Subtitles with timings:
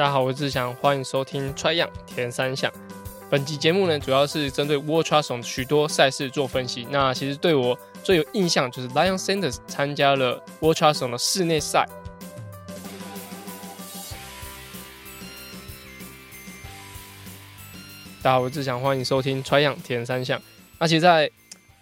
[0.00, 2.72] 大家好，我是志祥，欢迎收听 Try 样田三项。
[3.28, 6.86] 本集节目呢，主要是针对 World Triathlon 许多赛事做分析。
[6.90, 11.86] 那其实对我最有印象就是 Lion Sanders 参加了 World Triathlon 的室内赛。
[18.22, 20.40] 大家好，我是志祥，欢迎收听 Try 样田三项。
[20.78, 21.30] 那其实，在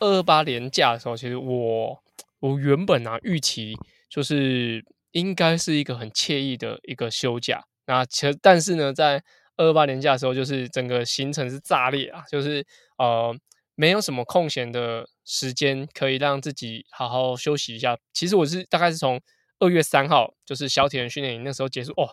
[0.00, 1.96] 二八年假的时候，其实我
[2.40, 3.76] 我原本啊预期
[4.10, 7.62] 就是应该是一个很惬意的一个休假。
[7.88, 9.14] 那其实，但是呢，在
[9.56, 12.62] 二二八年假的时候，就是整个行程是炸裂啊，就是
[12.98, 13.34] 呃，
[13.76, 17.96] 没有什么空闲的时间可以让自己好好休息一下。
[18.12, 19.18] 其实我是大概是从
[19.58, 22.10] 二月三号，就是小铁人训练营那时候结束，哦，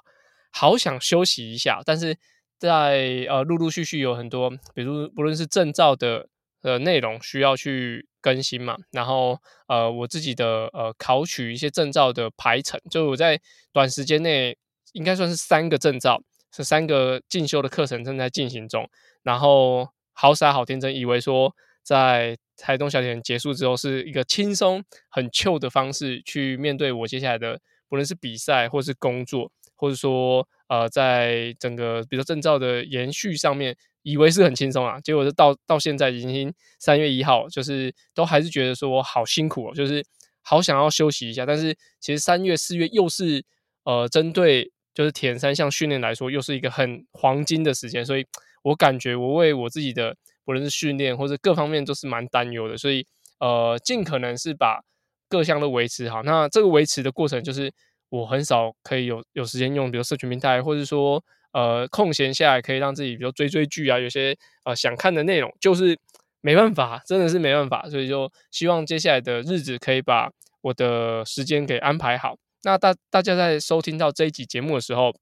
[0.49, 1.81] 好想休息一下。
[1.85, 2.17] 但是
[2.57, 6.29] 在呃陆陆续续有很多，比如不论是证照的
[6.61, 9.37] 呃内容需要去更新嘛，然后
[9.67, 13.41] 呃我自己的呃考取一些证照的排程，就我在
[13.73, 14.57] 短时间内。
[14.95, 16.21] 应该算是三个证照，
[16.55, 18.89] 是三个进修的课程正在进行中。
[19.23, 34.97] 然后好傻好天真，以为说在台东小铁人结束之后，是一个轻松很 chill 的方式去面对我接下来的，不论是比赛或是工作，或者说呃，在整个比如说证照的延续上面，以为是很轻松啊。
[35.01, 40.01] 结果是到到现在已经三月一号，就是都还是觉得说好辛苦哦，就是
[40.41, 41.45] 好想要休息一下。
[41.45, 43.43] 但是其实三月四月又是
[43.83, 44.71] 呃针对。
[44.95, 48.25] 就是铁人三项训练来说，又是一个很黄金的时间，所以
[48.63, 53.05] 我感觉我为我自己的不论是训练或者各方面都是蛮担忧的，所以
[53.39, 54.81] 呃，尽可能是把
[55.29, 56.23] 各项都维持好。
[56.23, 57.71] 那这个维持的过程，就是
[58.09, 65.99] 我很少可以有有时间用，比如社群平台，或者说呃空闲下来可以让自己，比如追追剧啊，有些呃想看的内容，就是
[66.39, 72.37] 没办法，真的是没办法，所以就希望接下来的日子可以把我的时间给安排好。
[72.65, 75.15] 那大大家在收听到这一集节目的时候，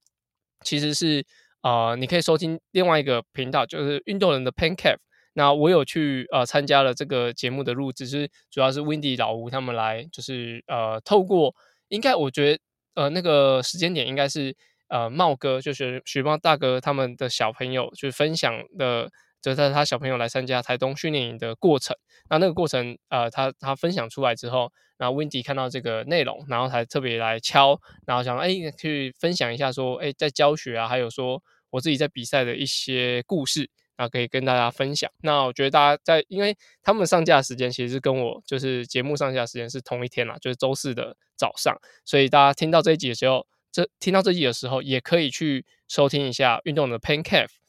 [0.63, 1.25] 其实是
[1.61, 4.95] 呃，你可以收听另外一个频道，就是运动人的 Pain Cafe。
[5.33, 11.53] 那我有去呃参加了这个节目的录制，是主要是 Windy 老吴他们来，就是呃透过
[11.89, 12.59] 应该我觉得
[12.93, 14.55] 呃那个时间点应该是
[14.87, 19.11] 呃茂哥就是许茂大哥他们的小朋友就分享的。
[19.43, 21.93] 就带他小朋友来参加台东训练营的过程，
[22.29, 27.77] 那那个过程，呃，他他分享出来之后，然后 Windy 看到这个内容，然后才特别来敲，
[28.07, 35.11] 然后想哎，去分享一下说，哎，在教学啊，还有说我自己在比赛的一些故事，然后可以跟大家分享。
[35.21, 47.62] 那我觉得大家在，因为他们上架时间其实是跟我就是节目上架时间是同一天啦，就是周四的早上，所以大家听到这一集的时候，这听到这一集的时候，也可以去收听一下运动的 Pain Cafe。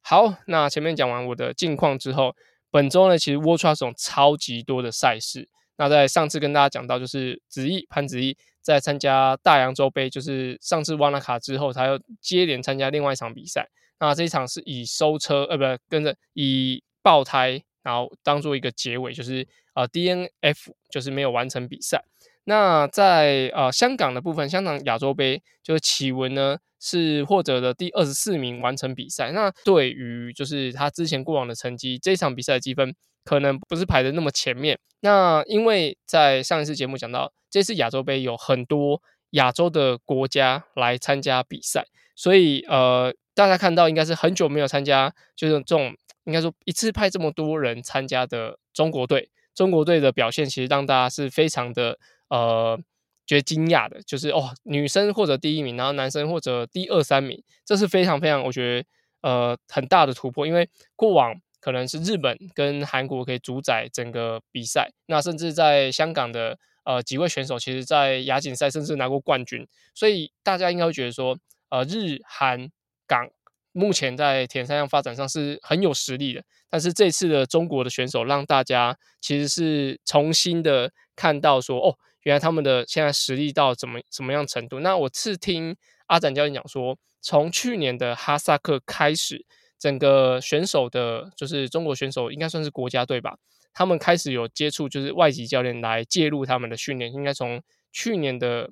[0.00, 2.34] 好，那前面讲完我的近况之后，
[2.70, 5.48] 本周呢，其实 World Triathlon 超级多的赛事。
[5.76, 13.68] 那在上次跟大家讲到，就是子毅潘子毅在参加大洋洲杯，就是上次瓦纳卡之后，他又接连参加另外一场比赛。
[14.00, 22.02] 那这一场是以收车，呃，不是跟着以爆胎，然后当做一个结尾，就是呃 DNF，就是没有完成比赛。
[22.44, 26.58] 那在呃香港的部分，香港亚洲杯就是启文呢。
[26.80, 29.32] 是获得了第二十四名，完成比赛。
[29.32, 32.94] 那对于就是他之前过往的成绩，这场比赛的积分
[33.24, 34.78] 可能不是排的那么前面。
[35.00, 49.30] 那因为在上一次节目讲到，这次亚洲杯有很多亚洲的国家来参加比赛，所以呃，大家看到应该是很久没有参加，就是这种应该说一次派这么多人参加的中国队。
[49.54, 52.78] 中国队的表现其实让大家是非常的呃。
[53.28, 58.88] 觉得惊讶的就是哦，女生或者第一名，然后男生或者第二三名，这是非常非常我觉得
[59.20, 60.46] 呃很大的突破。
[60.46, 60.66] 因为
[60.96, 72.70] 过往可能是日本跟韩国可以主宰整个比赛，那甚至在香港的呃几位选手，其实在亚锦赛甚至拿过冠军，所以大家应该会觉得说，呃日韩
[73.06, 73.28] 港
[73.72, 76.42] 目前在田三项发展上是很有实力的。
[76.70, 81.98] 但是这次的中国的选手让大家其实是重新的看到说哦。
[82.28, 84.80] 原来他们的现在实力到怎么怎么样程度？
[84.80, 85.74] 那我是听
[86.08, 89.46] 阿展教练讲说，从去年的哈萨克开始，
[89.78, 93.38] 整个选手的，就是中国选手应该算是国家队吧，
[93.72, 97.10] 他们开始有接触，就是外籍教练来介入他们的训练。
[97.10, 98.68] 应该从去年的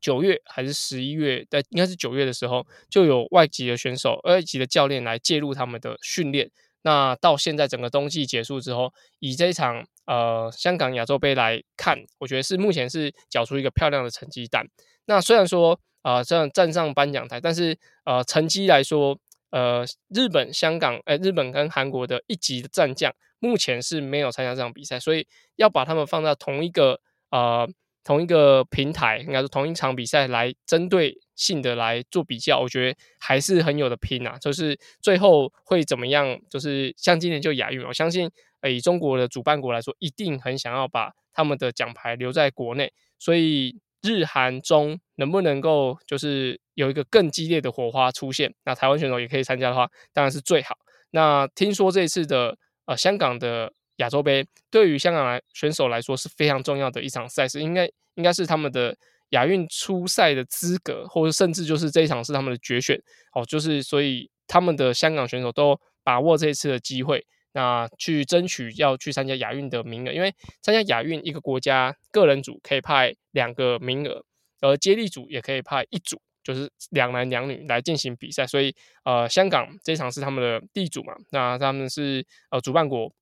[0.00, 6.48] 九月还是十一月，的应该是九月的时候，就有外籍的选手、外籍的教练来介入他们的训练。
[6.82, 14.66] 那到现在整个冬季结束之后，以这一场呃香港亚洲杯来看，我觉得是目前是缴出一个漂亮的成绩单。
[15.04, 19.18] 那虽然说啊这样站上颁奖台，但是呃成绩来说，
[19.50, 25.26] 呃日本、香港、呃日本跟韩国的一级的战将目前是没有参加这场比赛，所以
[25.56, 27.00] 要把他们放在同一个
[27.30, 27.68] 呃
[28.02, 34.38] 同一个平台，应该是同一场比赛来针对性的来做比较，我觉得还是很有的拼啊。
[34.38, 36.38] 就是最后会怎么样？
[36.48, 38.30] 就是像今年就亚运，我相信
[38.68, 42.92] 以中国的主办国来说，一定很想要把他们的奖牌留在国内。
[43.18, 48.54] 所以日韩中能不能够就是有一个更激烈的火花出现？
[48.64, 50.76] 那台湾选手也可以参加的话，当然是最好。
[51.10, 52.56] 那听说这次的
[52.86, 58.96] 呃香港的亚洲杯，对于香港来选手来说是非常重要的一场赛事，应该应该是他们的
[59.30, 63.00] 亚运出赛的资格，或者甚至就是这一场是他们的决选
[63.32, 74.24] 哦，就是所以他们的香港选手都把握这一次的机会，那去争取要去参加亚运的名额，因为参加亚运一个国家个人组可以派两个名额，
[74.60, 76.20] 而接力组也可以派一组。
[76.42, 78.74] 就是两男两女来进行比赛，所以
[79.04, 83.12] 呃，香港这场是他们的地主嘛，那他们是呃主办国，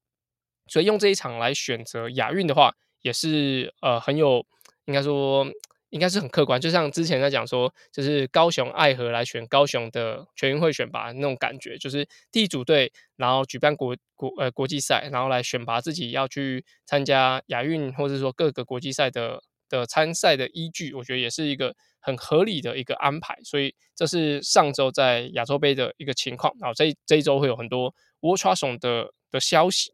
[0.68, 2.72] 所以用这一场来选择亚运的话，
[3.02, 4.44] 也是呃很有，
[4.84, 5.46] 应该说
[5.90, 6.60] 应该是很客观。
[6.60, 21.74] 就像之前在讲说，就是高雄爱河来选高雄的全运会选拔那种感觉，就是地主队，然后举办国国呃国际赛，然后来选拔自己要去参加亚运，或者说各个国际赛的的参赛的依据，我觉得也是一个。
[22.00, 26.54] 很合理的一个安排，所以这是上周在亚洲杯的一个情况。
[26.60, 29.90] 然后，这这一周会有很多 World Triathlon 的的消息。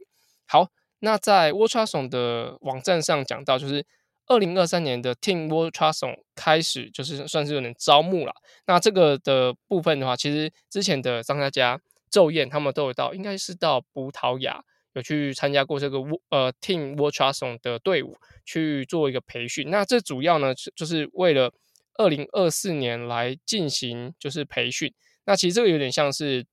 [0.46, 0.68] 好，
[1.00, 3.84] 那在 w a t r a s o n 的网站上讲到，就是
[4.26, 8.34] 二零二三年的 Team World Triathlon 开始，就是算是有点招募了。
[8.66, 11.80] 那这个的部分的话，其实之前的张嘉佳、
[12.10, 14.62] 骤燕他们都有到，应该是到葡萄牙
[14.94, 15.98] 有去参加过这个
[16.30, 19.68] 呃 Team World Triathlon 的队伍去做一个培训。
[19.70, 21.52] 那这主要呢，就是为了
[21.96, 24.92] 二零二四年来进行就是培训，
[25.26, 26.46] 那其实这个有点像是，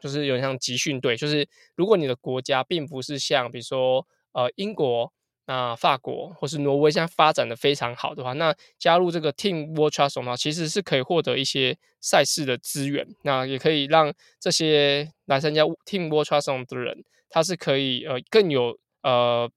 [0.00, 5.12] 就是有点像集训队，就是如果你的国家并不是像比如说呃英国、
[5.46, 19.50] 那法国或是挪威现在发展的非常好的话，那加入这个 Team World Triathlon 的话，其实是可以获得一些赛事的资源，那也可以让这些来参加 Team World Triathlon 的人，他是可以呃更有呃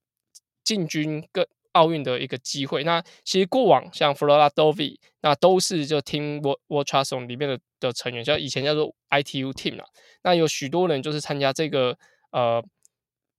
[0.63, 1.45] 进军更。
[1.73, 9.85] 奥运的一个机会，那其实过往像 Flora Dovi 那都是就 Team World Triathlon 里面的的成员，叫以前叫做 ITU Team 啊。
[10.23, 11.97] 那有许多人就是参加这个
[12.31, 12.63] 呃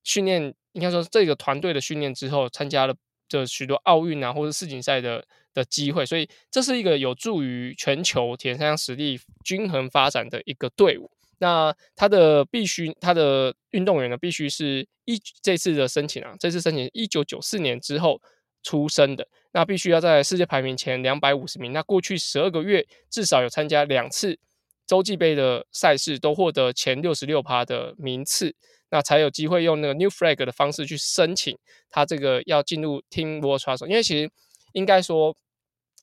[0.03, 2.95] 训练，应该说这个团队的训练之后，参加了
[3.27, 11.11] 这许多奥运啊或者世锦赛的的机会，所以这是一个有助于全球铁人三项实力均衡发展的一个队伍。
[11.39, 18.21] 那他的必须，他的运动员呢，必须是一这次的申请啊，这次申请一九九四年之后
[18.63, 21.73] 出生的，那必须要在世界排名前两百五十名。
[21.73, 24.39] 那过去十二个月至少有参加两次
[24.87, 28.55] 洲际杯的赛事，都获得前六十六趴的名次，
[28.91, 31.59] 那才有机会用那个 New Flag 的方式去申请
[31.91, 33.89] 他这个要进入 Team World Triathlon。
[33.89, 34.31] 因为其实
[34.73, 35.37] 应该说，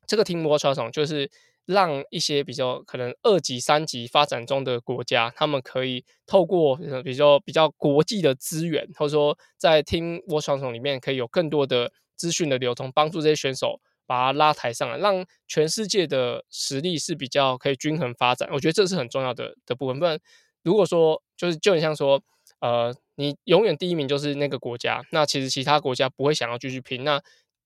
[0.05, 1.29] 这个 Team World Triathlon 就是。
[1.65, 18.49] 让一些比较可能二级、三级发展中的国家，他们可以透过比较比较国际的资源，或者说在听我传统里面可以有更多的资讯的流通，帮助这些选手把它拉抬上来，让全世界的实力是比较可以均衡发展。
[18.51, 19.97] 我觉得这是很重要的的部分。
[19.97, 20.19] 不然，
[20.63, 22.21] 如果说就是就很像说，
[22.59, 27.21] 呃，你永远第一名就是那个国家，那其实其他国家不会想要继续拼，那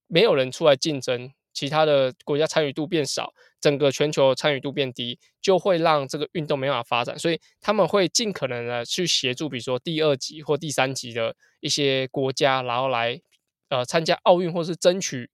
[0.07, 1.31] 没有人出来竞争。
[1.55, 7.17] 其他的国家参与度变少，整个全球参与度变低，就会让这个运动没办法发展。
[7.17, 13.19] 所以他们会尽可能的去协助，比如说第二级或第三级的一些国家，然后来
[13.69, 15.29] 呃参加奥运或是争取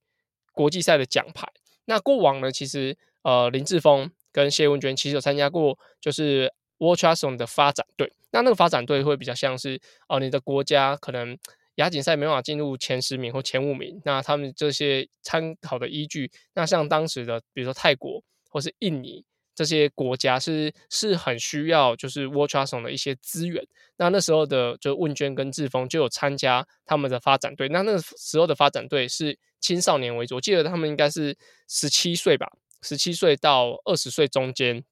[0.53, 1.51] 国际赛的奖牌。
[1.85, 8.13] 那过往呢，其实呃林志峰跟谢文娟其实有参加过，就是 World t r a t h l o n 的发展队。
[8.31, 9.75] 那那个发展队会比较像是
[10.07, 11.37] 哦、呃，你的国家可能。
[11.81, 23.65] 亚锦赛没办法进入前十名或前五名，那他们这些参考的依据，那像当时的比如说泰国或是印尼这些国家是是很需要就是 World Trust 的一些资源。
[23.97, 27.67] 那那时候的就问卷跟志峰就有参加他们的发展队。
[27.69, 31.35] 那那时候的发展队是青少年为主，我记得他们应该是
[31.67, 32.47] 十七岁吧，
[32.81, 34.83] 十七岁到二十岁中间。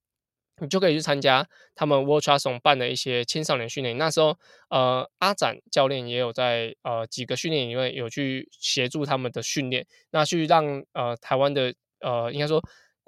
[0.62, 3.98] 你就可以去参加他们 World Triathlon 办的一些青少年训练。
[3.98, 4.38] 那时候，
[4.70, 12.62] 呃，阿展教练也有在呃几个训练营里面有去协助他们的训练，那去让呃台湾的呃应该说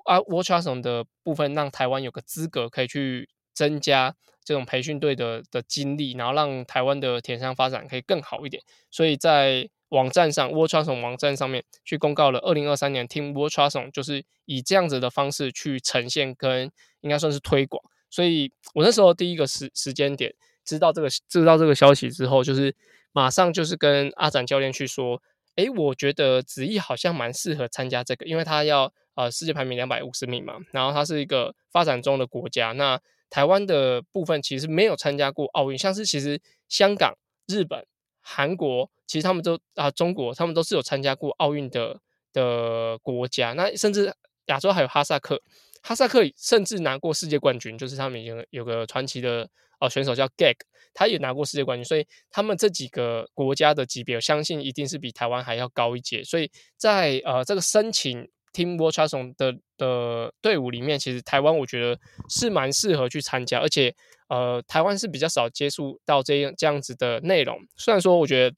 [0.05, 8.63] 啊 World Triathlon 的部分，让台湾有个资格可以去增加这种培训队的的经历，然后让台湾的田商发展可以更好一点。
[8.89, 16.71] 所以在网站上 w o r t r a s o n 网站上面去公告了，二零二三年 Team World Triathlon 就是以这样子的方式去呈现跟
[17.01, 17.81] 应该算是推广。
[18.09, 20.33] 所以我那时候第一个时时间点
[20.65, 22.75] 知道这个知道这个消息之后，就是
[23.13, 25.21] 马上就是跟阿展教练去说，
[25.55, 32.71] 诶，我觉得子毅好像蛮适合参加这个，因为他要呃世界排名两百五十名嘛，然后他是一个发展中的国家。
[32.73, 37.17] 那台湾的部分其实没有参加过奥运，像是其实香港、
[37.47, 37.85] 日本、
[38.21, 41.99] 韩国，其实他们都啊、中国，他们都是有参加过奥运的
[42.31, 43.53] 的国家。
[43.53, 44.13] 那甚至
[44.45, 45.41] 亚洲还有哈萨克，
[45.83, 49.49] 哈萨克甚至拿过世界冠军，就是他们已经有个传奇的
[49.79, 50.55] 呃选手叫 Gag，
[50.93, 51.83] 他也拿过世界冠军。
[51.83, 56.23] 所以他们这几个国家的级别，我相信一定是比台湾还要高一截。
[56.23, 58.29] 所以在呃这个申请。
[58.53, 63.95] Team World Triathlon 的的队伍里面，其实台湾我觉得是蛮适合去参加，而且
[64.27, 67.59] 呃，台湾是比较少接触到这样这样子的内容。
[67.75, 68.55] 虽然说，我觉得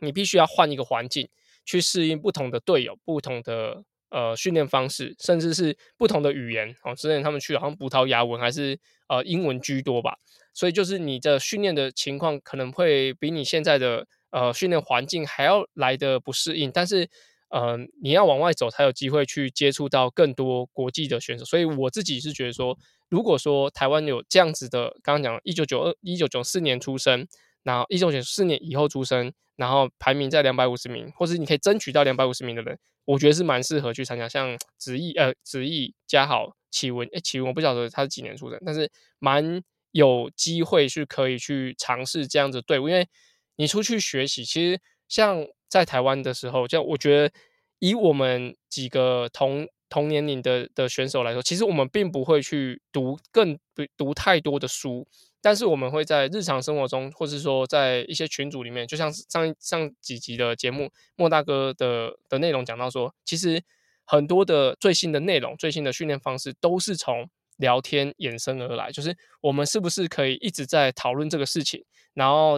[0.00, 1.28] 你必须要换一个环境
[1.64, 6.94] 去适应不同的队友、不同的呃训练方式，甚至是不同的语言哦。
[6.94, 8.78] 之前他们去好像葡萄牙文还是
[9.08, 10.18] 呃英文居多吧，
[10.52, 17.08] 所以就是你的训练的情况可能会比你现在的呃训练环境还要来的不适应，但是。
[17.54, 22.76] 呃，你要往外走才有机会去接触到更多国际的选手，所以我自己是觉得说，
[23.08, 27.28] 如果说台湾有这样子的，刚刚讲一九九二、一九九四年出生，
[27.62, 34.28] 然后一九九四年以后出生，然后排名在两百五十名，或是你可以争取到两百五十名的人，我觉得是蛮适合去参加。
[34.28, 43.06] 像子毅、呃，子毅、嘉豪、启文，诶，启文我不晓得他是几年出生，但是蛮有机会是可以去尝试这样子队伍，因为
[43.54, 45.46] 你出去学习，其实像。
[45.74, 47.34] 在台湾的时候，就我觉得，
[47.80, 53.58] 以我们几个同同年龄的的选手来说，其实我们并不会去读更
[53.96, 55.04] 读太多的书，
[55.42, 63.60] 但是我们会在日常生活中，或是说在一些群组里面，就像上上几集的节目，莫大哥的的内容讲到说，其实
[64.04, 72.56] 很多的最新的内容、最新的训练方式，都是从聊天衍生而来，就是我们是不是可以一直在讨论这个事情，然后。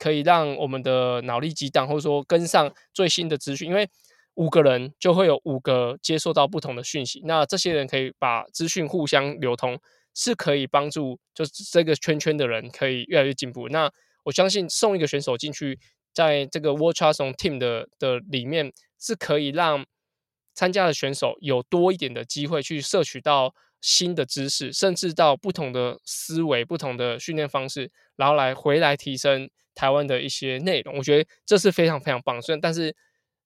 [0.00, 3.88] 可以让我们的脑力激荡，或者说跟上最新的资讯，因为
[4.34, 9.78] 五个人就会有五个接受到不同的讯息，那这些人可以把资讯互相流通，
[10.14, 13.68] 是可以帮助就是这个圈圈的人可以越来越进步。
[13.68, 13.92] 那
[14.24, 15.78] 我相信送一个选手进去，
[16.14, 19.84] 在这个 World Triathlon Team 的的里面，是可以让
[20.54, 29.50] 参加的选手有多一点的机会去摄取到新的知识，甚至到不同的思维、不同的训练方式，然后来回来提升。
[29.72, 32.42] 台湾的一些内容，我觉得这是非常非常棒。
[32.42, 32.94] 虽然，但是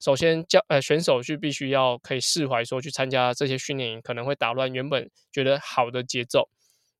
[0.00, 6.48] 首先教呃选手就必须要可以释怀，说去参加这些训练营可能会打乱原本觉得好的节奏。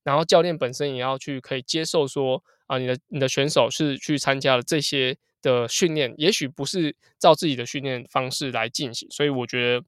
[0.04, 9.10] 然后教练本身也要去可以接受说啊，你的你的选手是去参加了这些的训练，也许不是照自己的训练方式来进行。
[9.10, 9.84] 所以我觉得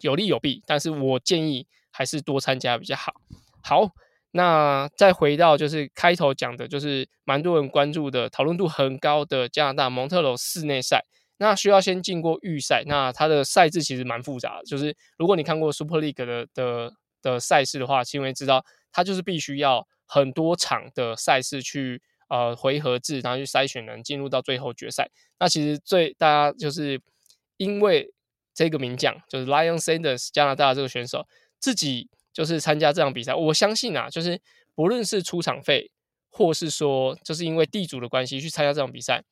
[0.00, 3.14] 有利有弊，但是我建议还是多参加比较好。
[3.62, 3.88] 好。
[4.36, 11.04] 那再回到就是开头讲的，就是蛮多人关注的、讨论度很高的加拿大蒙特娄室内赛。
[11.36, 14.60] 那需要先进过预赛，那它的赛制其实蛮复杂。
[14.66, 25.08] 就是如果你看过 Super League 的的的赛事的话，其实会知道它就是必须要很多场的赛事去呃回合制，然后去筛选人进入到最后决赛。
[25.38, 27.00] 那其实最大家就是
[27.56, 28.12] 因为
[28.52, 31.24] 这个名将就是 Lion Sanders 加拿大这个选手
[31.64, 32.10] 自己。
[32.34, 34.40] 就是参加这场比赛，我相信啊，就是
[34.74, 35.88] 不论是出场费，
[36.30, 39.22] 或是说就是因为地主的关系去参加这场比赛，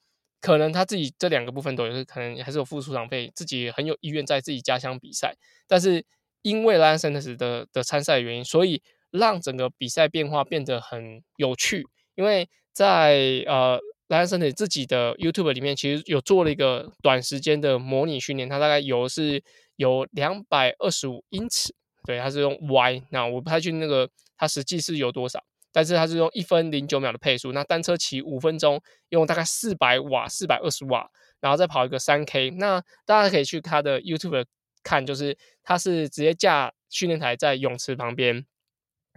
[0.40, 5.34] 可能他自己这两个部分都有，可能还是有付出场费，自己很有意愿在自己家乡比赛。
[5.66, 6.04] 但是
[6.42, 11.84] 因为 Lyon Sanders 的的参赛原因，所以让整个比赛变化变得很有趣。
[12.14, 19.42] 因为在呃 Lyon Sanders 自己的 YouTube 里面，其实有做了一个短时间的模拟训练，他大概游是
[19.74, 21.74] 有两百二十五英尺。
[22.04, 25.42] 对，他是用 Y，那我不太确定那个他实际是有多少，
[25.72, 31.08] 但是他是用一分零九秒的配速，那单车骑五分钟，用大概四百瓦、四百二十瓦，
[31.40, 32.50] 然后再跑一个三 K。
[32.50, 34.44] 那大家可以去他的 YouTube
[34.82, 38.44] 看，就是他是直接架训练台在泳池旁边，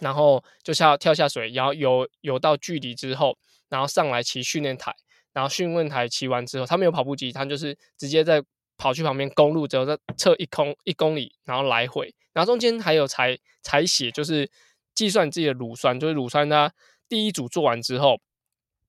[0.01, 3.37] 然后就是要跳下水，然后游游到距离之后，
[3.69, 4.93] 然后上来骑训练台，
[5.33, 8.43] 然后训练台骑完之后，他没有跑步机，他就是直接在。
[8.77, 14.51] 跑去旁边公路之后再测一空一公里，然后来回，然后中间还有采采血，就是
[14.93, 16.71] 计算自己的乳酸，就是乳酸它
[17.09, 18.19] 第一组做完之后，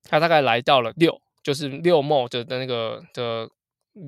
[0.03, 3.49] 它大概来到了六，就是六 m 的的那个的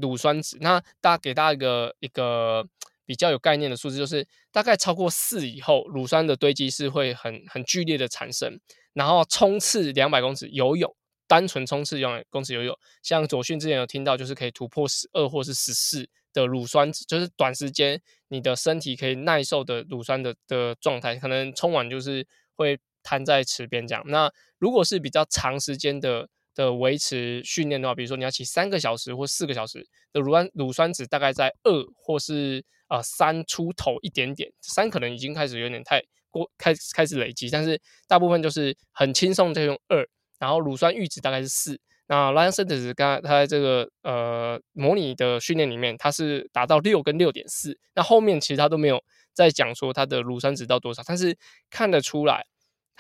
[0.02, 0.58] 乳酸值。
[0.60, 2.66] 那大家给大家一个一个
[3.06, 8.60] 比较有概念的数字，就是大概超过四以后，乳酸的堆积是会很很剧烈的产生，
[8.92, 10.94] 然后冲刺两百公尺游泳。
[11.30, 24.02] 单纯冲刺用公尺游泳，像左训之前有听到，就是可以突破十二或是十四的乳酸，就是短时间你的身体可以耐受的乳酸的的状态，可能冲完就是会瘫在池边这样。
[24.06, 40.06] 那如果是比较长时间的的维持训练的话，比如说你要骑三个小时或四个小时的乳酸乳酸值大概在二或是呃三出头一点点，三可能已经开始有点太过开开始累积，但是大部分就是很轻松就用二，
[40.38, 41.80] 然后乳酸阈值大概是四。
[42.08, 49.00] 那 Ryan Sanders 刚刚他在这个呃模拟的训练里面，他是达到六跟六点四，那后面其实他都没有
[49.32, 51.36] 再讲说他的乳酸值到多少，但是
[51.70, 52.44] 看得出来。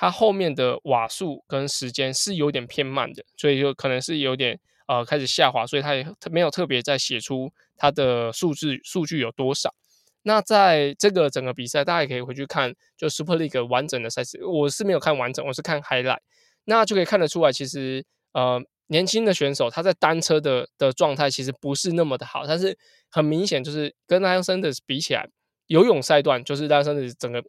[0.00, 9.74] 它后面的瓦数跟时间是有点偏慢的，所以就可能是有点呃开始下滑，所以它也没有特别在写出它的数字数据有多少。
[10.22, 16.20] 那在这个整个比赛，大家也可以回去看，就 Super League 完整的赛事，我是没有看完整，我是看 highlight，
[16.66, 22.76] 那就可以看得出来，其实呃年轻的选手他在单车的的状态其实不是那么的好，但是
[23.10, 25.28] 很明显就是跟拉森的比起来，
[25.68, 27.42] 游泳赛段就是拉森的整个。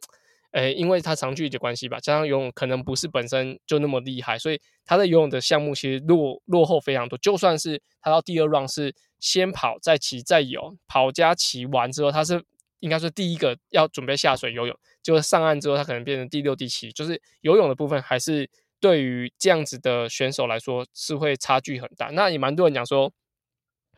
[0.52, 7.16] 诶，因为他长距离的关系吧，加上游泳可能不是本身就那么厉害，所以他在游泳的项目其实落落后非常多。
[7.18, 12.42] 就算是他到第二 round 是先跑再骑再游，跑加骑完之后，他是
[12.80, 22.06] 应该是第一个要准备下水游泳，就上岸之后他可能变成第六第七，就是游泳的部分还是对于这样子的选手来说是会差距很大。
[22.08, 23.12] 那也蛮多人讲说，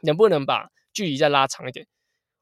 [0.03, 1.87] 能不能把距离再拉长一点？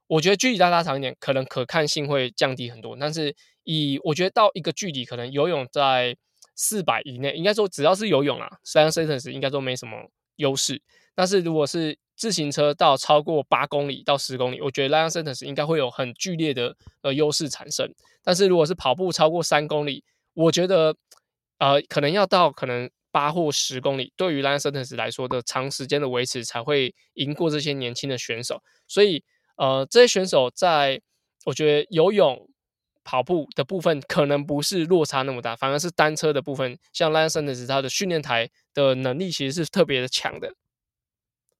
[0.06, 2.97] 我觉得距离再拉长一点，可能可看性会降低很多。
[2.99, 6.16] 但是以我觉得到一个距离，可能游泳在
[6.56, 10.82] 四百以内，应该说只要是游泳啊，Ryan Sanders 应该都没什么优势。
[11.14, 17.94] 但是如果是自行车到超过八公里到十公里，我觉得 Ryan Sanders 应该会有很剧烈的呃优势产生。
[18.23, 20.02] 但是如果是跑步超过三公里，
[20.35, 20.97] 我觉得
[21.61, 28.61] 呃可能要到可能八或十公里，对于 Lion Sentence 来说的长时间的维持才会赢过这些年轻的选手。
[28.88, 29.23] 所以。
[29.57, 30.99] 呃，这些选手在
[31.45, 32.49] 我觉得游泳、
[33.05, 40.55] 跑步的部分可能不是落差那么大，反而是单车的部分，像 Lion Sentence 他的训练台的能力其实是特别的强的，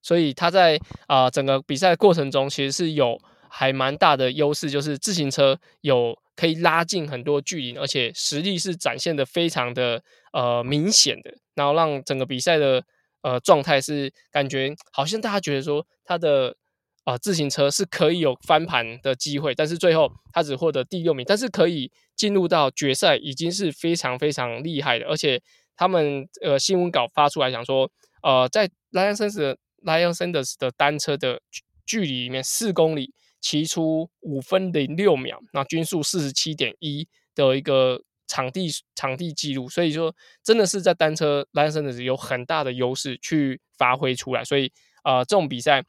[0.01, 12.83] 所以他在啊、整个比赛过程中其实是有还蛮大的优势，就是自行车有可以拉近很多距离，而且实力是展现的非常的呃明显的，然后让整个比赛的
[13.23, 16.57] 呃状态是感觉好像大家觉得说他的。
[17.05, 25.07] 啊、自行车是可以有翻盘的机会，但是最后他只获得第六名，但是可以进入到决赛，已经是非常非常厉害的。
[25.07, 25.41] 而且
[25.75, 27.91] 他们呃新闻稿发出来讲说，
[28.23, 31.41] 呃，在 Ryan Sanders Ryan Sanders 的单车的
[31.85, 44.73] 距离里面，四公里骑出五分零六秒，那均速四十七点一的一个场地场地记录，所以说真的是在单车 Ryan Sanders 有很大的优势去发挥出来，所以
[45.05, 45.85] 呃这种比赛。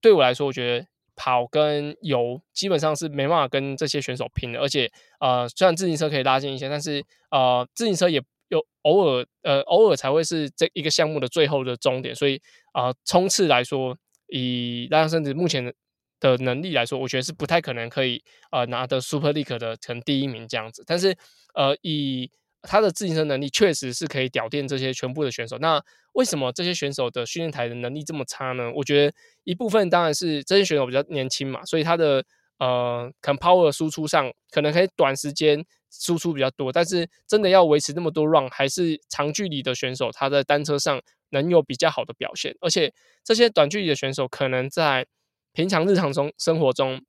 [0.00, 0.86] 对我来说，我觉得
[1.16, 4.88] 跑跟游基本上是没办法跟这些选手拼的，而且
[5.18, 15.74] 呃，虽然自行车可以拉近一些，但是呃，自行车也有偶尔呃偶尔才会是这一个项目的最后的终点，所以啊、冲刺来说，以 Ryan Sanders 目前的
[16.20, 21.16] 的能力来说，我觉得是不太可能可以呃拿得 Super League 的成第一名这样子，但是
[21.54, 22.30] 呃以
[22.62, 25.56] 他的自行车能力确实是可以屌电这些全部的选手。
[25.58, 25.80] 那
[26.14, 28.70] 为什么这些选手的训练台的能力这么差呢？
[28.74, 32.24] 我觉得一部分当然是这些选手比较年轻嘛，所以他的
[32.58, 41.00] 呃，可能 power 输出上可能可以短时间输出比较多，但是真的要维持那么多 run，还是长距离的选手他在单车上
[41.30, 42.52] 能有比较好的表现。
[42.60, 45.06] 而且这些短距离的选手可能在
[45.58, 47.02] 平常日常中生活中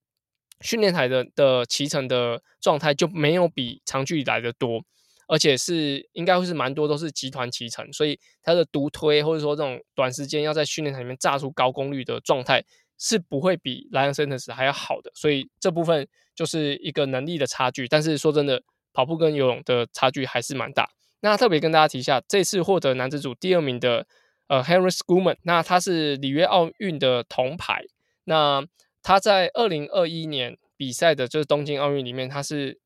[0.61, 4.83] 训练台的的骑乘的状态就没有比长距离来的多。
[5.27, 12.65] 而且是应该会是蛮多都是集团骑乘，所以他的独推或者说这种短时间要在训练台里面炸出高功率的状态
[12.97, 17.87] 是不会比 Ryan Sanders 还要好的，所以这部分就是一个能力的差距。
[17.87, 20.89] 但是说真的，跑步跟游泳的差距还是蛮大。
[21.19, 24.07] 那特别跟大家提一下，这次获得男子组第二名的
[24.47, 27.85] 呃 Henrik Schoeman，那他是里约奥运的铜牌。
[28.29, 28.63] 那
[29.01, 32.79] 他在二零二一年比赛的就是东京奥运里面，他是。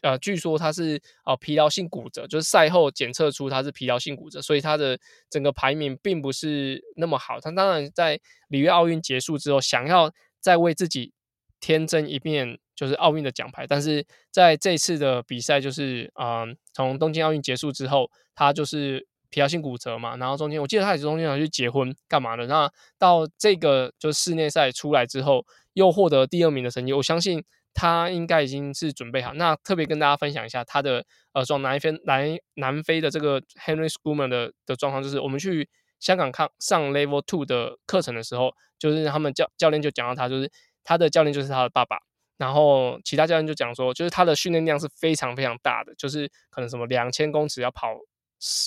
[0.00, 4.96] 呃，据说他是呃疲劳性骨折，就是赛后检测出他是疲劳性骨折，所以他的
[5.28, 7.40] 整个排名并不是那么好。
[7.40, 11.12] 他当然在里约奥运结束之后，想要再为自己
[11.58, 27.44] 添增一面就是奥运的奖牌，但是在这次的比赛，就是啊、从东京奥运结束之后，他就是疲劳性骨折嘛，然后中间我记得他也是中间要去结婚干嘛的，那到这个就是室内赛出来之后，又获得第二名的成绩，我相信。
[27.74, 29.32] 他应该已经是准备好。
[29.34, 35.68] 那特别跟大家分享一下他的呃，从南非南南非的这个 Henry Schoeman 的的状况，就是我们去
[36.00, 40.50] 香港看上 Level Two 的课程的时候，就是他们教教练就讲到他，就是
[40.82, 41.98] 他的教练就是他的爸爸，
[42.36, 47.94] 然后其他教练就讲说，就是他的训练量是非常非常大的，就是可能什么两千公尺要跑，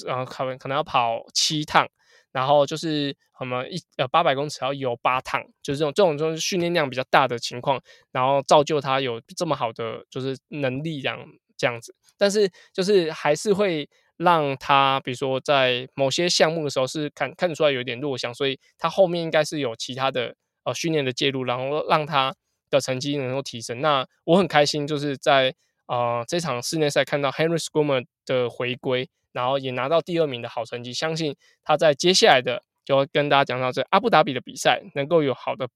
[0.08, 1.88] 呃，可能可能要跑七趟，
[2.32, 7.82] 然后就是什么一呃八百公尺要游八趟，就是这种这种就是训练量比较大的情况，
[8.12, 11.26] 然后造就他有这么好的就是能力这样
[11.58, 22.36] 这样子，但是就是还是会让他比如说在某些项目的时候是看看得出来有点弱项，所以他后面应该是有其他的呃训练的介入，然后让他
[22.70, 23.82] 的成绩能够提升。
[23.82, 25.54] 那我很开心，就是在
[25.88, 29.10] 呃这场室内赛看到 Henry Schoomer 的回归。
[29.32, 35.68] 然后也拿到第二名的好成绩，相信他在接下来的就会跟大家讲到这阿布达比的比赛能够有好的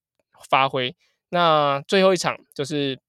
[0.49, 0.95] 发挥。
[1.29, 2.99] 那最后一场就是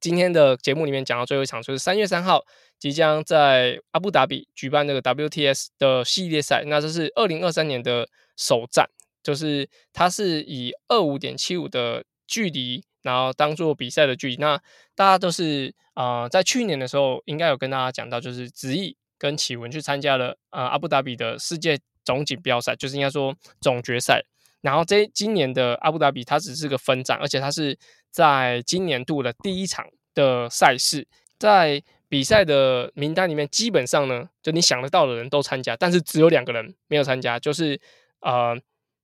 [0.00, 2.44] 今天的节目里面讲到最后一场，就是三月三号
[2.78, 6.64] 即将在阿布达比举办这个 WTS 的系列赛。
[6.66, 8.88] 那这是二零二三年的首战，
[9.22, 14.36] 就是它是以二五点七五的距离，然后当做比赛的距离。
[14.36, 14.60] 那
[14.94, 18.96] 大家都是啊、在去年的时候应该有跟大家讲到，就是子毅。
[19.18, 24.22] 跟启文去参加了呃阿布达比的世界总锦标赛，就是应该说总决赛。
[24.60, 27.78] 然后这今年的阿布达比它只是个分站，而且它是
[28.10, 31.06] 在今年度的第一场的赛事。
[31.38, 37.80] 在比赛的名单里面，基本上呢，就你想得到的人都参加，但是只有两个人没有参加，就是
[38.20, 38.56] 呃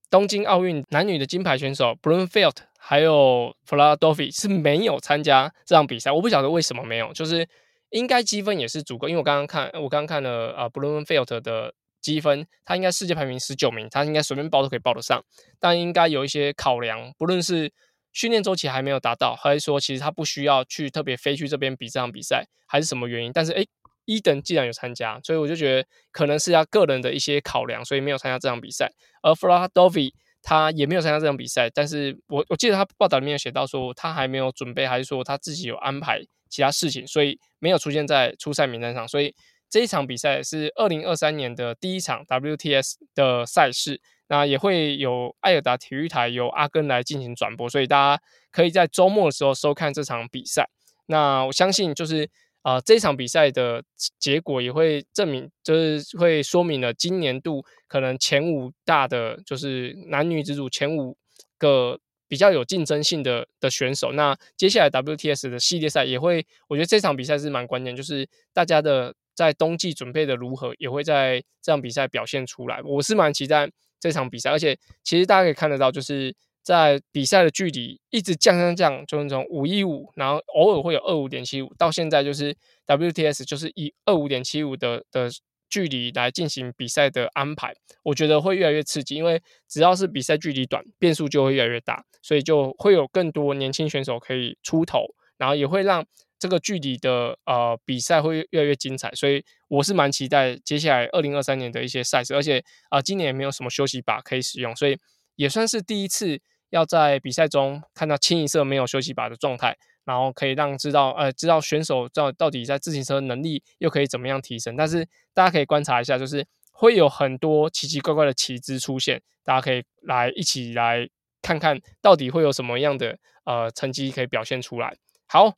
[0.09, 6.11] 东京奥运男女的金牌选手 Blummenfelt 还有 Flara-Dolfi 是没有参加这场比赛。
[6.11, 7.47] 我不晓得为什么没有，就是。
[7.89, 15.23] 应该积分也是足够，因为我刚刚看，我刚刚看了啊，Blummenfelt 的积分，他应该世界排名十九名，他应该随便报都可以报得上。
[15.59, 17.71] 但应该有一些考量，不论是
[18.11, 23.31] 训练周期还没有达到，还是说其实他不需要去特别飞去这边比这场比赛，还是什么原因？
[23.33, 23.67] 但是诶，
[24.05, 28.91] 伊登既然有参加，所以我就觉得可能是他个人的一些考量，所以没有参加这场比赛。
[29.21, 36.21] 而 Flara-Dolfi 他也没有参加这场比赛，但是我我记得他报道里面有写到说他还没有准备，还是说他自己有安排。
[36.55, 39.05] 其他事情，所以没有出现在初赛名单上。
[39.05, 39.35] 所以
[39.69, 50.69] 这一场比赛是二零二三年的第一场 WTS 的赛事，那也会有爱尔达体育台由阿根来进行转播，所以大家可以在周末的时候收看这场比赛。
[51.07, 52.23] 那我相信，就是
[52.61, 53.83] 啊、呃，这场比赛的
[54.17, 61.17] 结果也会证明，就是会说明了今年度可能前五大的，就是男女子组前五
[61.57, 61.99] 个。
[62.27, 72.81] 比较有竞争性的的选手，那接下来 WTS 的系列赛也会，我觉得这场比赛是蛮关键，就是大家的在冬季准备的如何，也会在这场比赛表现出来。
[72.83, 82.55] 我是蛮期待这场比赛，而且其实大家可以看得到，就是在比赛的距离一直降降降，就是从五一五，然后偶尔会有二五点七五，到现在就是
[82.87, 85.29] WTS 就是以二五点七五的的。
[85.69, 87.73] 距离来进行比赛的安排，
[88.03, 95.05] 我觉得会越来越刺激，因为只要是比赛距离短，变数就会越来越大，所以就会有更多年轻选手可以出头，
[95.37, 96.05] 然后也会让
[96.37, 104.97] 这个距离的呃比赛会越来越精彩，所以我是蛮期待接下来二零二三年的一些赛事，而且啊、今年也没有什么休息把可以使用，所以
[105.35, 109.77] 也算是第一次要在比赛中看到清一色没有休息把的状态。
[110.05, 114.75] 然后可以让知道，呃，知道选手到到底在自行车能力又可以怎么样提升。
[114.77, 121.09] 但是大家可以观察一下，就是会有很多奇奇怪怪的旗帜出现，大家可以来一起来
[121.41, 124.95] 看看到底会有什么样的呃成绩可以表现出来。
[125.25, 125.53] 好，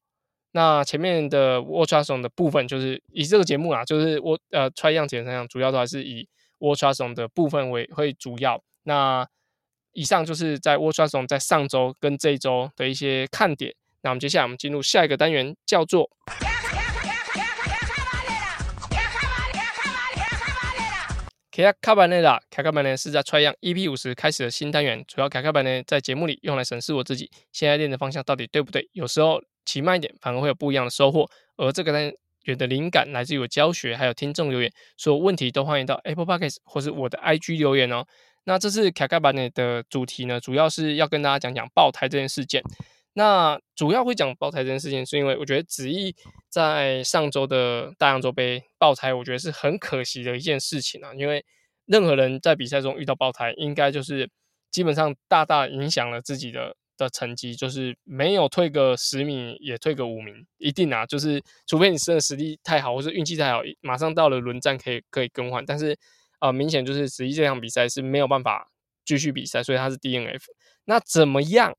[0.52, 6.30] 那前面的 World Triathlon 的部分就是以这个节目啊，就是我呃 Try 样简单样，主要都还是以
[6.60, 8.64] World Triathlon 的部分为会主要。
[8.84, 9.28] 那
[9.92, 13.76] 以上就是在 World Triathlon 在上周跟这一周的一些看点。
[14.08, 16.10] 那我们接下来，我们进入下一个单元，叫做
[21.52, 22.40] 卡亚卡班内拉。
[22.50, 28.90] 卡卡班呢是在 Tri 样 EP 五十开始的新单元，主要卡卡班呢在节目里用来审视我自己现在练的方向到底对不对。
[28.94, 31.30] 有时候骑慢一点，反而会有不一样的收获。
[31.58, 32.10] 而这个单
[32.44, 38.06] 元的灵感来自于我教学，还有听众留言，所有问题都欢迎到 Apple Podcast 或是我的 IG 留言哦。
[38.46, 42.64] 那这次卡卡班内的主题呢，主要是要跟大家讲讲爆胎这件事件。
[43.18, 46.16] 那主要会讲爆胎这件事情，是因为我觉得子毅
[46.52, 51.12] 在上周的大洋洲杯爆胎，我觉得是很可惜的一件事情啊。
[51.16, 51.44] 因为
[51.88, 54.30] 任何人在比赛中遇到爆胎，应该就是
[54.70, 61.04] 基本上大大影响了自己的的成绩，就是没有退个十名，也退个五名，一定啊。
[61.04, 65.66] 就是除非你真的实力太好，或是运气太好，马上到了轮战可以可以更换。
[65.66, 65.94] 但是
[66.38, 68.70] 啊、呃，明显就是子毅这场比赛是没有办法
[69.04, 70.44] 继续比赛，所以他是 DNF。
[70.86, 71.76] 那怎么样？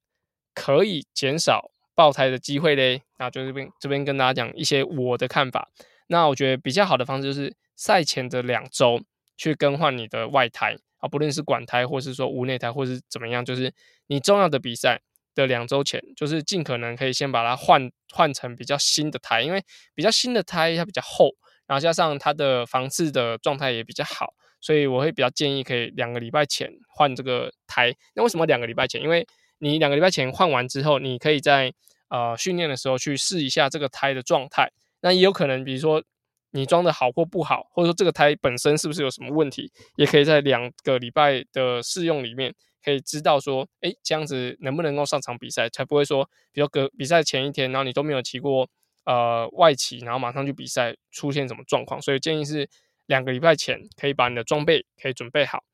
[0.58, 5.68] 可以减少爆胎的机会嘞，那就这边这边跟大家讲一些我的看法。
[6.08, 9.00] 那我觉得比较好的方式就是赛前的两周
[9.36, 13.72] 去更换你的外胎啊，不论是管胎或是说无内胎或是怎么样，就是
[14.08, 15.00] 你重要的比赛
[15.34, 19.62] 的两周前，就是尽可能可以先把它换换成比较新的胎，因为
[19.94, 21.30] 比较新的胎它比较厚，
[21.66, 27.94] 然后加上它的防刺的状态也比较好，所以我会比较建议可以两个礼拜前换这个胎。
[28.14, 29.00] 那为什么两个礼拜前？
[29.00, 29.26] 因为
[29.58, 31.72] 你两个礼拜前换完之后，你可以在
[32.08, 34.70] 呃训练的时候去试一下这个胎的状态。
[35.00, 36.02] 那也有可能，比如说
[36.50, 48.68] 你装的好或不好，或者说这个胎本身是不是有什么问题，也可以在两个礼拜的试用里面可以知道说，哎，这样子能不能够上场比赛，才不会说，比如隔比赛前一天，然后你都没有骑过。
[49.04, 51.98] 呃，外骑，然后马上去比赛，出现什么状况？
[52.02, 52.68] 所以建议是
[53.06, 55.64] 两个礼拜前可以把你的装备可以准备好。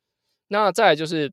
[0.47, 1.33] 那再就是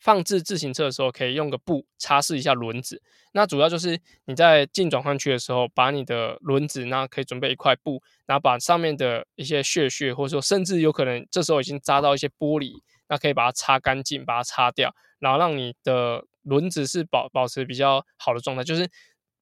[0.00, 3.00] 放置自行车的时候，可以用个布擦拭一下轮子。
[3.32, 12.72] 那主要就是你在进转换区的时候，把你的轮子，那可以准备一块布，然后把上面的一些屑屑，或者说甚至有可能这时候已经扎到一些玻璃，
[13.08, 18.88] 那可以把它擦干净，把它擦掉，然后让你的轮子是保保持比较好的状态，就是。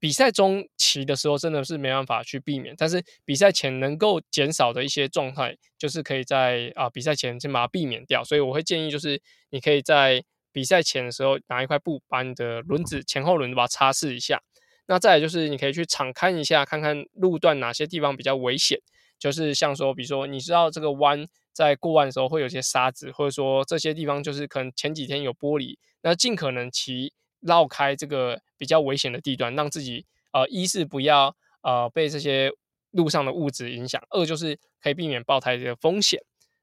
[0.00, 8.22] 比赛中骑的时候真的是没办法去避免，但是比赛前能够减少的一些状态，就是可以在啊比赛前先把它避免掉。
[8.22, 10.22] 所以我会建议，就是你可以在
[10.58, 14.42] 比赛前的时候拿一块布，把你的轮子前后轮子把它擦拭一下。
[14.86, 18.80] 那再来就是你可以去场看一下，看看路段哪些地方比较危险，
[19.16, 27.12] 就是像说，比如说你知道这个弯在过弯的时候会有些沙子，或者说这些地方就是可能前几天有玻璃，那尽可能骑。
[27.40, 32.50] 绕开这个比较危险的地段，让自己呃一是不要呃被这些
[32.90, 36.20] 路上的物质影响，二就是可以避免爆胎的风险。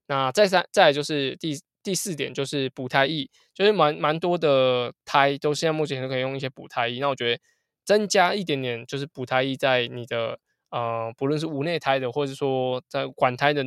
[0.07, 6.99] 那再三再来就是第第四点就是补胎液，就是蛮蛮多的胎都现在目前都可以用一些补胎液。
[6.99, 7.41] 那我觉得
[7.85, 10.39] 增加一点点就是补胎液在你的
[10.71, 13.63] 呃不论是无内胎的，或者说在管胎的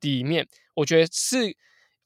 [0.00, 1.56] 里面，我觉得是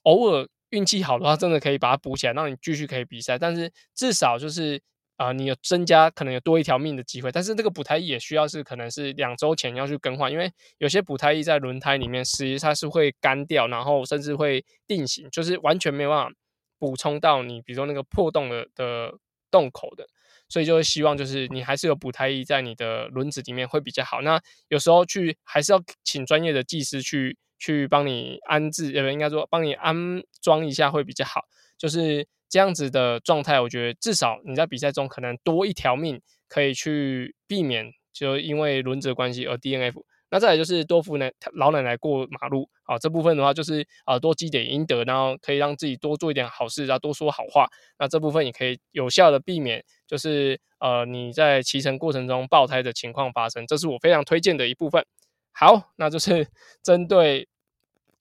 [0.02, 0.46] 偶尔。
[0.70, 3.38] 运气好的话，真的可以把它补起来，让你继续可以比赛。
[3.38, 4.82] 但是至少就是
[5.16, 7.30] 啊、你有增加可能有多一条命的机会。
[7.32, 16.32] 但是这个补胎也需要是可能是两周前要去更换，因为有些补胎液在轮胎里面，实际它是会干掉，然后甚至会定型，就是完全没有办法
[16.78, 19.12] 补充到你，比如说那个破洞的的
[19.50, 20.06] 洞口的。
[20.48, 24.20] 所以就会希望就是你还是有补胎液在你的轮子里面会比较好。
[24.20, 27.36] 那有时候去还是要请专业的技师去。
[27.56, 29.94] 去帮你安置，呃，应该说帮你安
[30.42, 31.40] 装一下会比较好。
[31.78, 40.00] 就是这样子的状态，我觉得至少你在比赛中可能多一条命可以去避免，就因为轮子的关系而 DNF。
[40.30, 47.66] 那再来就是多扶奶老奶奶过马路，啊，这部分的话就是啊多积点阴德，然后可以让自己多做一点好事，然后多说好话。
[47.98, 53.66] 那这部分也可以有效的避免，就是呃你在骑乘过程中爆胎的情况发生。
[53.66, 55.04] 这是我非常推荐的一部分。
[55.50, 56.46] 好，那就是
[56.84, 57.48] 针对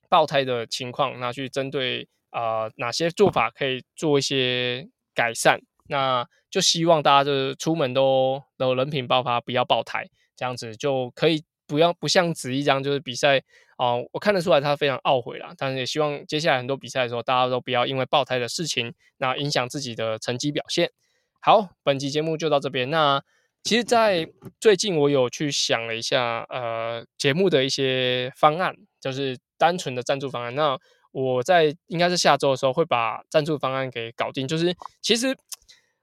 [0.10, 13.42] 爆胎的情况，那去针对啊、呃、哪些做法可以做一些改善，那就希望大家就是出门都都人品爆发，不要爆胎，这样子就可以不要不像子怡这样，就是比赛
[13.78, 20.92] 啊、我看得出来他非常懊悔啦，但是也希望接下来很多比赛的时候，大家都不要因为爆胎的事情，那影响自己的成绩表现。
[21.40, 23.22] 好，本期节目就到这边，那。
[23.66, 24.28] 其实，在
[24.60, 30.54] 最近我有去想了一下，呃，节目的一些方案，就是单纯的赞助方案。
[30.54, 30.78] 那
[31.14, 34.46] 我在应该是下周的时候会把赞助方案给搞定。
[34.46, 35.34] 就是其实，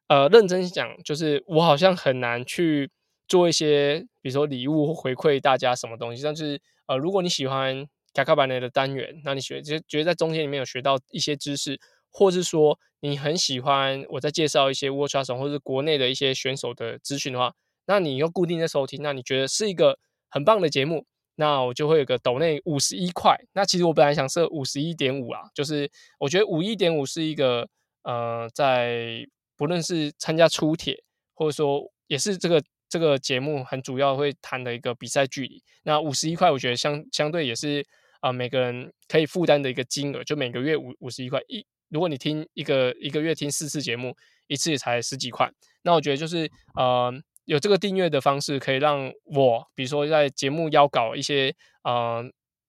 [0.09, 2.91] 呃，认真讲，就是我好像很难去
[3.29, 6.23] 做一些，比如说礼物回馈大家什么东西。
[6.23, 11.79] 但是，呃，如果你喜欢卡卡班内的单元，那你学就觉得在中间里面有学到一些知识。
[12.13, 17.55] 或是说你很喜欢我在介绍一些 watch 从或者是国内的一些选手的资讯的话，
[17.87, 19.97] 那你又固定在收听，那你觉得是一个
[20.29, 21.07] 很棒的节目，
[21.41, 23.35] 那我就会有个抖内五十一块。
[23.55, 27.67] 那其实我本来想设五十一点五啊，就是我觉得五一点五是一个
[28.03, 29.27] 呃，在
[29.57, 35.63] 不论是参加出铁，或者说也是这个这个节目很主要会谈的一个比赛距离。
[35.85, 37.83] 那五十一块，我觉得相相对也是
[38.21, 41.65] 啊、每个人可以负担的一个金额，就每个月五五十一块一。
[41.89, 44.15] 如果你听一个一个月听四次节目，
[44.47, 45.51] 一次也才十几块，
[45.83, 47.11] 那我觉得就是呃
[47.51, 52.23] 有这个订阅的方式，可以让我比如说在节目邀稿一些呃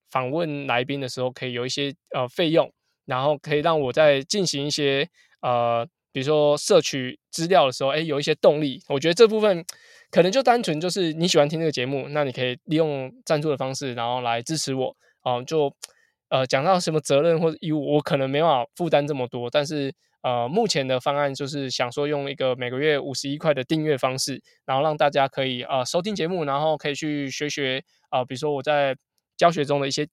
[0.10, 2.68] 访问来宾的时候，可以有一些呃费用，
[3.06, 5.08] 然后可以让我在进行一些
[5.42, 8.82] 呃比如说摄取资料的时候，哎有一些动力。
[8.88, 9.64] 我觉得这部分
[10.10, 15.72] 可能就单纯就是你喜欢听这个节目，那你可以利用赞助的方式，然后来支持我哦、就。
[16.30, 19.50] 呃，讲到什么责任或者义务，我可能没办法负担这么多。
[19.50, 28.96] 但是，呃，目前的方案就是想说用一个每个月五十一块的订阅方式，然后让大家可以呃收听节目，然后可以去学学啊、呃，比如说我在
[29.36, 30.08] 教学中的一些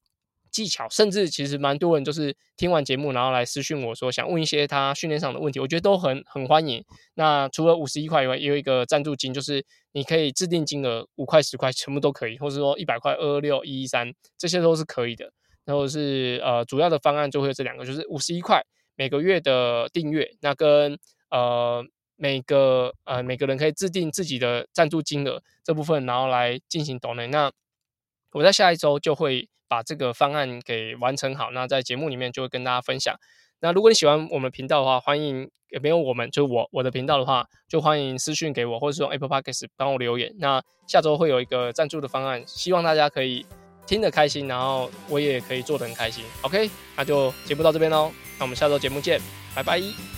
[0.50, 6.82] 技巧，甚至其实蛮多人就是听完节目，然后来私讯我说想问一些他训练上的问题，我觉得都很很欢迎。
[7.14, 15.30] 那除了五十一块以外，也有一个赞助金，就是你可以制定金额五块、十块，全部都可以，或者说一百块、二二六、一一三，这些都是可以的。
[15.66, 18.64] 然后是呃主要的方案就会有这两个，就是五十一块
[18.98, 20.98] 每个月的订阅，那跟
[21.30, 21.84] 呃
[22.16, 27.28] 每个呃每个人可以制定自己的赞助金额这部分，然后来进行 donate。
[27.28, 27.52] 那
[28.32, 33.14] 我在下一周就会把这个方案给完成好，那在节目里面就会跟大家分享。
[33.60, 40.34] 那如果你喜欢我们频道的话，欢迎也没有我们就我我的频道的话，就欢迎私讯给我，或者是用 Apple Podcast 帮我留言。
[40.38, 43.46] 那下周会有一个赞助的方案，希望大家可以
[43.86, 46.24] 听得开心，然后我也可以做得很开心。
[46.42, 49.20] OK，那就节目到这边喽，那我们下周节目见，
[49.54, 50.17] 拜拜。